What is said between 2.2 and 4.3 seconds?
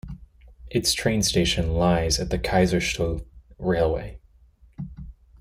the Kaiserstuhl Railway.